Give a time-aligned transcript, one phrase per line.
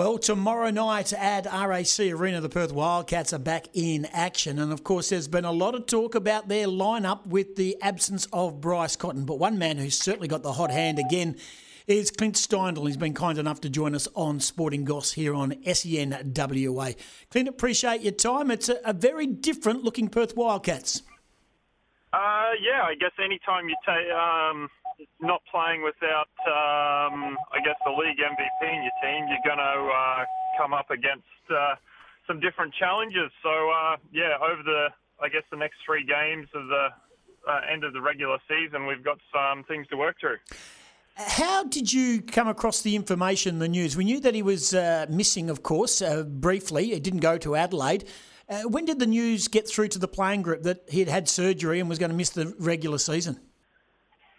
[0.00, 4.58] Well, tomorrow night at RAC Arena, the Perth Wildcats are back in action.
[4.58, 8.26] And of course, there's been a lot of talk about their lineup with the absence
[8.32, 9.26] of Bryce Cotton.
[9.26, 11.36] But one man who's certainly got the hot hand again
[11.86, 12.86] is Clint Steindl.
[12.86, 16.92] He's been kind enough to join us on Sporting Goss here on SEN WA.
[17.30, 18.50] Clint, appreciate your time.
[18.50, 21.02] It's a, a very different looking Perth Wildcats.
[22.14, 24.10] Uh, yeah, I guess anytime you take.
[24.10, 24.70] Um
[25.20, 29.90] not playing without, um, I guess, the league MVP in your team, you're going to
[29.90, 30.24] uh,
[30.58, 31.74] come up against uh,
[32.26, 33.30] some different challenges.
[33.42, 34.88] So, uh, yeah, over the,
[35.22, 36.88] I guess, the next three games of the
[37.48, 40.36] uh, end of the regular season, we've got some things to work through.
[41.16, 43.96] How did you come across the information, the news?
[43.96, 46.86] We knew that he was uh, missing, of course, uh, briefly.
[46.86, 48.08] He didn't go to Adelaide.
[48.64, 51.78] when did the news get through to the playing group that he had had surgery
[51.78, 53.38] and was going to miss the regular season?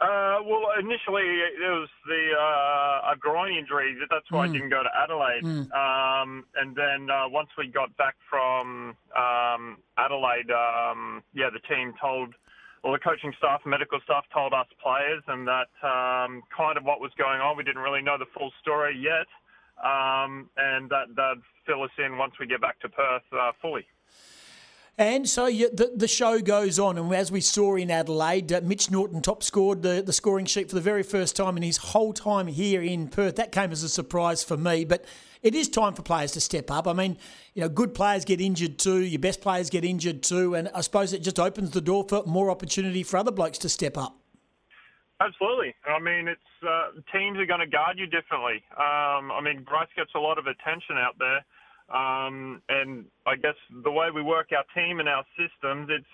[0.00, 3.96] Uh, well, initially it was the uh, a groin injury.
[4.08, 4.50] That's why mm.
[4.50, 5.42] I didn't go to Adelaide.
[5.42, 5.72] Mm.
[5.74, 11.94] Um, and then uh, once we got back from um, Adelaide, um, yeah, the team
[12.00, 12.34] told,
[12.84, 17.00] well, the coaching staff, medical staff told us players, and that um, kind of what
[17.00, 17.56] was going on.
[17.56, 19.26] We didn't really know the full story yet,
[19.82, 23.86] um, and that that fill us in once we get back to Perth uh, fully.
[24.98, 28.60] And so you, the, the show goes on, and as we saw in Adelaide, uh,
[28.64, 31.76] Mitch Norton top scored the, the scoring sheet for the very first time in his
[31.76, 33.36] whole time here in Perth.
[33.36, 35.04] That came as a surprise for me, but
[35.40, 36.88] it is time for players to step up.
[36.88, 37.16] I mean,
[37.54, 40.80] you know, good players get injured too, your best players get injured too, and I
[40.80, 44.16] suppose it just opens the door for more opportunity for other blokes to step up.
[45.20, 45.76] Absolutely.
[45.86, 48.64] I mean, it's uh, teams are going to guard you differently.
[48.72, 51.44] Um, I mean, Bryce gets a lot of attention out there.
[51.88, 56.06] Um, and I guess the way we work our team and our systems, it's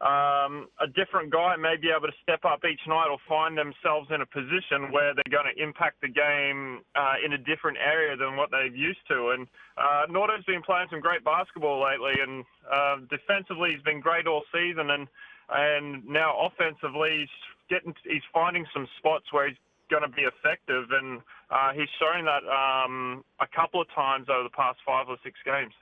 [0.00, 4.08] um, a different guy may be able to step up each night or find themselves
[4.12, 8.16] in a position where they're going to impact the game uh, in a different area
[8.16, 9.30] than what they've used to.
[9.30, 9.46] And
[9.78, 14.42] uh, Nordo's been playing some great basketball lately, and uh, defensively he's been great all
[14.52, 15.08] season, and
[15.48, 17.36] and now offensively he's
[17.70, 19.58] getting he's finding some spots where he's
[19.94, 24.42] going to be effective, and uh, he's shown that um, a couple of times over
[24.42, 25.72] the past five or six games.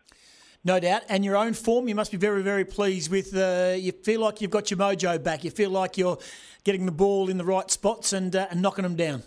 [0.64, 1.02] No doubt.
[1.08, 3.34] And your own form, you must be very, very pleased with.
[3.34, 5.44] Uh, you feel like you've got your mojo back.
[5.44, 6.18] You feel like you're
[6.62, 9.22] getting the ball in the right spots and, uh, and knocking them down.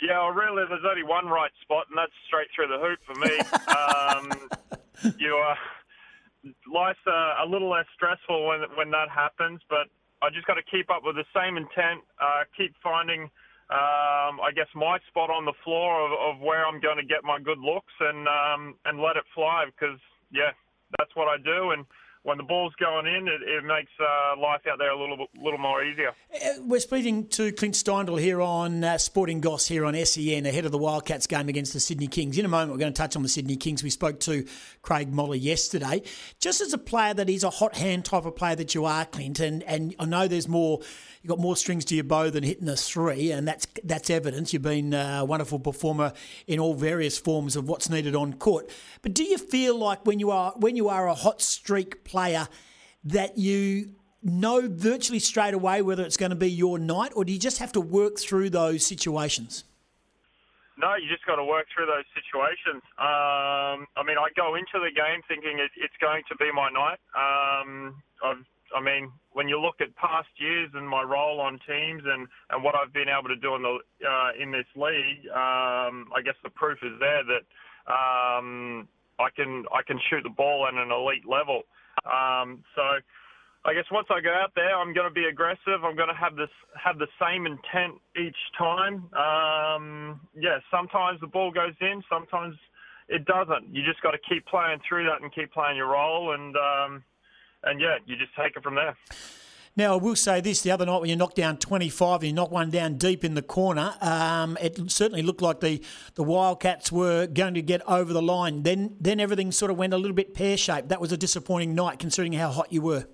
[0.00, 3.16] Yeah, well, really, there's only one right spot, and that's straight through the hoop for
[3.20, 3.36] me.
[3.76, 5.58] um, you are.
[6.72, 9.88] Life's a, a little less stressful when when that happens, but
[10.22, 13.30] I just got to keep up with the same intent, uh, keep finding
[13.70, 17.22] um, I guess my spot on the floor of, of where I'm going to get
[17.22, 19.98] my good looks and um, and let it fly because
[20.32, 20.50] yeah,
[20.98, 21.70] that's what I do.
[21.70, 21.86] And
[22.22, 25.58] when the ball's going in, it, it makes uh, life out there a little little
[25.58, 26.12] more easier.
[26.34, 30.66] Uh, we're speaking to Clint Steindl here on uh, Sporting Goss here on SEN ahead
[30.66, 32.36] of the Wildcats game against the Sydney Kings.
[32.36, 33.82] In a moment, we're going to touch on the Sydney Kings.
[33.82, 34.46] We spoke to
[34.82, 36.02] Craig Moller yesterday.
[36.40, 39.06] Just as a player that is a hot hand type of player that you are,
[39.06, 40.80] Clint, and, and I know there's more
[41.22, 44.52] you've got more strings to your bow than hitting a three, and that's that's evidence.
[44.52, 46.12] You've been a wonderful performer
[46.46, 48.70] in all various forms of what's needed on court.
[49.00, 52.09] But do you feel like when you are when you are a hot streak player
[53.04, 53.90] that you
[54.22, 57.58] know virtually straight away whether it's going to be your night, or do you just
[57.58, 59.64] have to work through those situations?
[60.78, 62.80] No, you just got to work through those situations.
[62.96, 66.70] Um, I mean, I go into the game thinking it, it's going to be my
[66.72, 67.00] night.
[67.12, 72.26] Um, I mean, when you look at past years and my role on teams and,
[72.50, 76.22] and what I've been able to do in the uh, in this league, um, I
[76.24, 77.44] guess the proof is there that
[77.90, 78.88] um,
[79.18, 81.62] I can I can shoot the ball at an elite level.
[82.04, 82.82] Um, so
[83.64, 85.84] I guess once I go out there, I'm going to be aggressive.
[85.84, 86.50] I'm going to have this
[86.82, 89.12] have the same intent each time.
[89.14, 92.56] Um, yeah, sometimes the ball goes in, sometimes
[93.08, 93.74] it doesn't.
[93.74, 96.56] You just got to keep playing through that and keep playing your role and.
[96.56, 97.04] Um,
[97.62, 98.96] and yeah, you just take it from there.
[99.80, 102.32] Now, I will say this the other night when you knocked down 25 and you
[102.34, 105.82] knocked one down deep in the corner, um, it certainly looked like the,
[106.16, 108.62] the Wildcats were going to get over the line.
[108.62, 110.90] Then, then everything sort of went a little bit pear shaped.
[110.90, 113.06] That was a disappointing night considering how hot you were.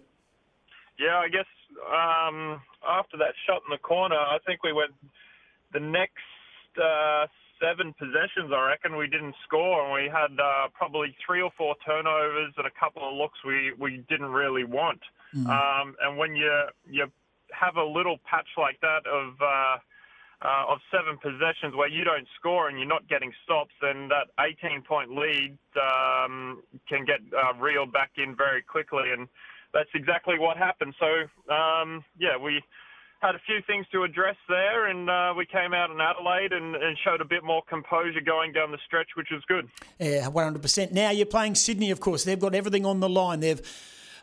[0.99, 1.46] Yeah, I guess
[1.87, 4.91] um, after that shot in the corner, I think we went
[5.73, 6.19] the next
[6.82, 7.29] uh,
[7.62, 11.76] seven possessions, I reckon we didn't score, and we had uh, probably three or four
[11.87, 14.99] turnovers and a couple of looks we, we didn't really want.
[15.37, 15.50] Mm-hmm.
[15.50, 16.50] Um, and when you
[16.88, 17.06] you
[17.53, 19.77] have a little patch like that of uh,
[20.43, 24.29] uh, of seven possessions where you don't score and you're not getting stops, then that
[24.41, 29.29] 18 point lead um, can get uh, reeled back in very quickly, and
[29.73, 30.94] that's exactly what happened.
[30.99, 32.62] So um, yeah, we
[33.21, 36.77] had a few things to address there, and uh, we came out in Adelaide and,
[36.77, 39.69] and, showed a bit more composure going down the stretch, which was good.
[39.99, 40.93] Yeah, 100%.
[40.93, 42.25] Now you're playing Sydney, of course.
[42.25, 43.41] They've got everything on the line.
[43.41, 43.61] They've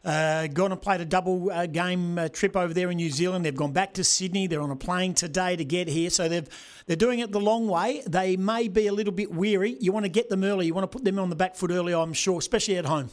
[0.05, 3.45] uh, gone and played a double uh, game uh, trip over there in New Zealand.
[3.45, 4.47] They've gone back to Sydney.
[4.47, 6.47] They're on a plane today to get here, so they've
[6.85, 8.03] they're doing it the long way.
[8.05, 9.77] They may be a little bit weary.
[9.79, 10.65] You want to get them early.
[10.65, 11.93] You want to put them on the back foot early.
[11.93, 13.09] I'm sure, especially at home.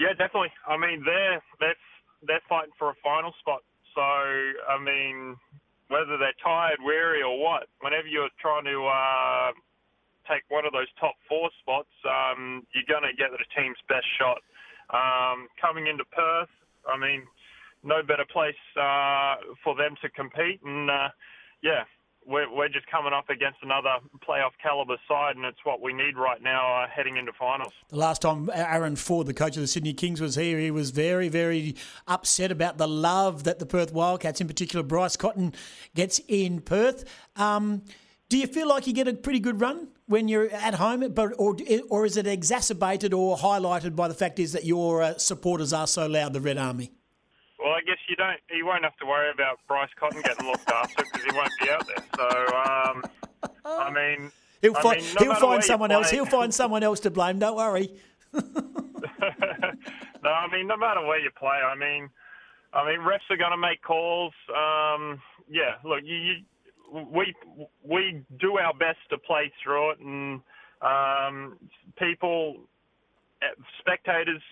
[0.00, 0.52] Yeah, definitely.
[0.66, 1.76] I mean, they're they're
[2.26, 3.62] they're fighting for a final spot.
[3.94, 5.36] So I mean,
[5.88, 9.52] whether they're tired, weary, or what, whenever you're trying to uh,
[10.28, 14.06] take one of those top four spots, um, you're going to get the team's best
[14.18, 14.38] shot.
[14.90, 16.48] Um, coming into Perth,
[16.88, 17.22] I mean,
[17.84, 20.60] no better place uh, for them to compete.
[20.64, 21.08] And uh,
[21.62, 21.84] yeah,
[22.26, 23.96] we're, we're just coming up against another
[24.26, 27.72] playoff caliber side, and it's what we need right now uh, heading into finals.
[27.88, 30.90] The last time Adam Forde, the coach of the Sydney Kings, was here, he was
[30.90, 31.76] very, very
[32.06, 35.54] upset about the love that the Perth Wildcats, in particular Bryce Cotton,
[35.94, 37.04] gets in Perth.
[37.36, 37.82] Um,
[38.28, 41.32] do you feel like you get a pretty good run when you're at home, but
[41.38, 41.56] or
[41.88, 45.86] or is it exacerbated or highlighted by the fact is that your uh, supporters are
[45.86, 46.90] so loud, the Red Army?
[47.58, 48.38] Well, I guess you don't.
[48.50, 51.70] You won't have to worry about Bryce Cotton getting looked after because he won't be
[51.70, 52.04] out there.
[52.16, 53.04] So, um,
[53.64, 54.32] I mean,
[54.62, 56.10] he'll, I find, mean, no he'll find someone else.
[56.10, 57.38] He'll find someone else to blame.
[57.38, 57.90] Don't worry.
[58.32, 58.40] no,
[60.30, 62.08] I mean, no matter where you play, I mean,
[62.72, 64.32] I mean, refs are going to make calls.
[64.48, 65.20] Um,
[65.50, 66.34] yeah, look, you, you
[66.92, 67.34] we
[67.82, 70.40] we do our best to play through it, and
[70.82, 71.58] um,
[71.98, 72.56] people,
[73.42, 73.46] eh,
[73.80, 74.42] spectators,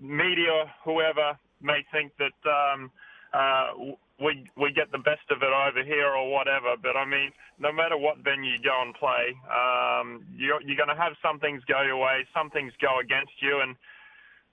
[0.00, 2.90] media, whoever may think that um,
[3.32, 6.74] uh, we we get the best of it over here or whatever.
[6.80, 10.92] But I mean, no matter what venue you go and play, um, you're, you're going
[10.92, 13.76] to have some things go your way, some things go against you, and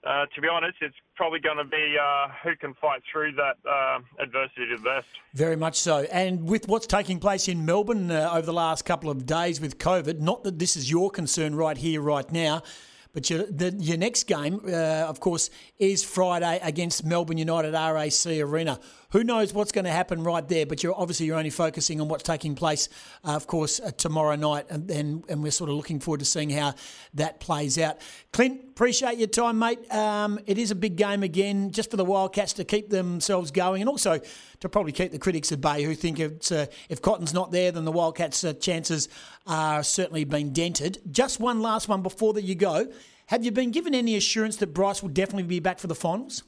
[0.04, 3.56] uh, to be honest, it's probably going to be uh, who can fight through that
[3.68, 5.06] uh, adversity the best.
[5.34, 6.06] Very much so.
[6.12, 9.78] And with what's taking place in Melbourne uh, over the last couple of days with
[9.78, 12.62] COVID, not that this is your concern right here, right now.
[13.14, 15.48] But your, the, your next game, uh, of course,
[15.78, 18.80] is Friday against Melbourne United RAC Arena.
[19.14, 20.66] Who knows what's going to happen right there?
[20.66, 22.88] But you're obviously you're only focusing on what's taking place,
[23.24, 26.26] uh, of course, uh, tomorrow night, and, and, and we're sort of looking forward to
[26.26, 26.74] seeing how
[27.14, 27.98] that plays out.
[28.32, 29.78] Clint, appreciate your time, mate.
[29.94, 33.82] Um, it is a big game again, just for the Wildcats to keep themselves going,
[33.82, 34.20] and also
[34.58, 37.84] to probably keep the critics at bay who think uh, if Cotton's not there, then
[37.84, 39.08] the Wildcats' uh, chances
[39.46, 41.00] are certainly been dented.
[41.08, 42.88] Just one last one before that you go.
[43.26, 46.42] Have you been given any assurance that Bryce will definitely be back for the finals?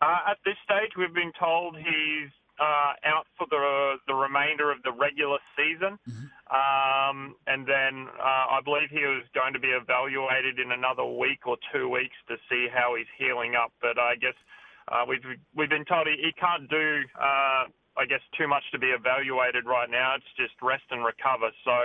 [0.00, 4.82] Uh, at this stage, we've been told he's uh, out for the the remainder of
[4.82, 6.28] the regular season, mm-hmm.
[6.48, 11.44] um, and then uh, I believe he was going to be evaluated in another week
[11.46, 13.72] or two weeks to see how he's healing up.
[13.80, 14.36] But I guess
[14.88, 17.04] uh, we've we've been told he, he can't do.
[17.16, 20.16] Uh, I guess too much to be evaluated right now.
[20.16, 21.48] It's just rest and recover.
[21.64, 21.76] So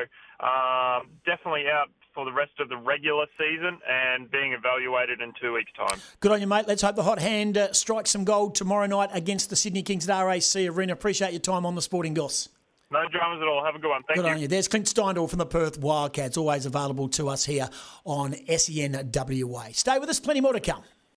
[0.43, 5.53] um, definitely out for the rest of the regular season and being evaluated in two
[5.53, 5.99] weeks' time.
[6.19, 6.65] Good on you, mate.
[6.67, 10.07] Let's hope the hot hand uh, strikes some gold tomorrow night against the Sydney Kings
[10.09, 10.93] at RAC Arena.
[10.93, 12.49] Appreciate your time on the Sporting Goss.
[12.91, 13.63] No dramas at all.
[13.63, 14.03] Have a good one.
[14.03, 14.31] Thank good you.
[14.31, 14.47] on you.
[14.49, 17.69] There's Clint Steindl from the Perth Wildcats, always available to us here
[18.03, 19.73] on SENWA.
[19.73, 20.83] Stay with us, plenty more to come.